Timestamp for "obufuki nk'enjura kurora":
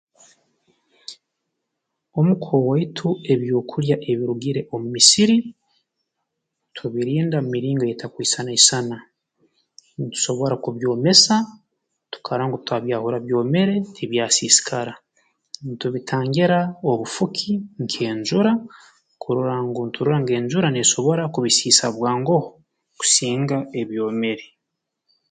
16.91-19.55